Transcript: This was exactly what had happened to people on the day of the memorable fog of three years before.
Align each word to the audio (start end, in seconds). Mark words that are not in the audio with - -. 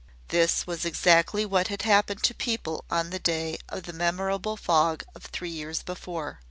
This 0.29 0.65
was 0.65 0.83
exactly 0.83 1.45
what 1.45 1.67
had 1.67 1.83
happened 1.83 2.23
to 2.23 2.33
people 2.33 2.85
on 2.89 3.11
the 3.11 3.19
day 3.19 3.59
of 3.69 3.83
the 3.83 3.93
memorable 3.93 4.57
fog 4.57 5.03
of 5.13 5.25
three 5.25 5.51
years 5.51 5.83
before. 5.83 6.39